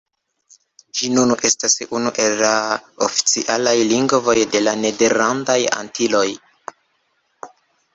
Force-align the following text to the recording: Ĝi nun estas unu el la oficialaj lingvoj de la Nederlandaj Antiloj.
Ĝi 0.99 1.09
nun 1.15 1.33
estas 1.49 1.75
unu 1.99 2.13
el 2.25 2.41
la 2.41 2.51
oficialaj 3.11 3.77
lingvoj 3.95 4.37
de 4.57 4.67
la 4.67 4.77
Nederlandaj 4.83 5.63
Antiloj. 5.83 6.29